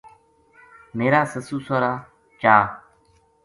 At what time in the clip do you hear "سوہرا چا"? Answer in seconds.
1.65-2.55